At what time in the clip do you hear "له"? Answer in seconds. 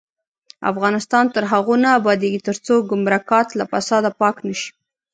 3.59-3.65